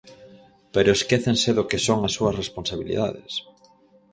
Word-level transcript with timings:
Pero 0.73 0.95
esquécense 0.97 1.49
do 1.57 1.67
que 1.69 1.83
son 1.87 1.99
as 2.07 2.13
súas 2.17 2.37
responsabilidades. 2.41 3.31